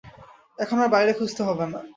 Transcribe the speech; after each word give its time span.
এখন 0.57 0.77
আর 0.79 0.89
বাইরে 0.89 1.11
খুঁজতে 1.13 1.41
হবে 1.47 1.65
না। 1.65 1.79